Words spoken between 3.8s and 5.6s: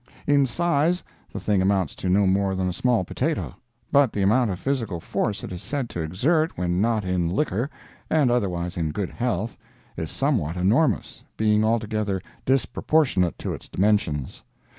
but the amount of physical force it